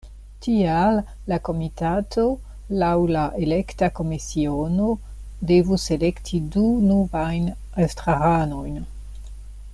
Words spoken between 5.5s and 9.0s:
devus elekti du novajn estraranojn.